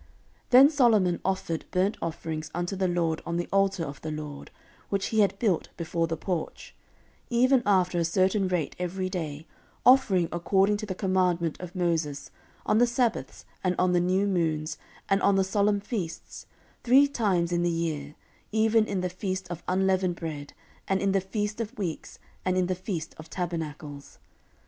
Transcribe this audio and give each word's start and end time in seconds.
14:008:012 0.01 0.09
Then 0.49 0.69
Solomon 0.71 1.19
offered 1.23 1.65
burnt 1.69 1.97
offerings 2.01 2.49
unto 2.55 2.75
the 2.75 2.87
LORD 2.87 3.21
on 3.23 3.37
the 3.37 3.47
altar 3.53 3.83
of 3.85 4.01
the 4.01 4.09
LORD, 4.09 4.49
which 4.89 5.05
he 5.09 5.19
had 5.19 5.37
built 5.37 5.69
before 5.77 6.07
the 6.07 6.17
porch, 6.17 6.73
14:008:013 7.29 7.37
Even 7.39 7.63
after 7.67 7.99
a 7.99 8.03
certain 8.05 8.47
rate 8.47 8.75
every 8.79 9.09
day, 9.11 9.45
offering 9.85 10.27
according 10.31 10.75
to 10.77 10.87
the 10.87 10.95
commandment 10.95 11.59
of 11.59 11.75
Moses, 11.75 12.31
on 12.65 12.79
the 12.79 12.87
sabbaths, 12.87 13.45
and 13.63 13.75
on 13.77 13.93
the 13.93 13.99
new 13.99 14.25
moons, 14.25 14.79
and 15.07 15.21
on 15.21 15.35
the 15.35 15.43
solemn 15.43 15.79
feasts, 15.79 16.47
three 16.83 17.07
times 17.07 17.51
in 17.51 17.61
the 17.61 17.69
year, 17.69 18.15
even 18.51 18.87
in 18.87 19.01
the 19.01 19.07
feast 19.07 19.51
of 19.51 19.61
unleavened 19.67 20.15
bread, 20.15 20.53
and 20.87 20.99
in 20.99 21.11
the 21.11 21.21
feast 21.21 21.61
of 21.61 21.77
weeks, 21.77 22.17
and 22.43 22.57
in 22.57 22.65
the 22.65 22.73
feast 22.73 23.13
of 23.19 23.29
tabernacles. 23.29 24.17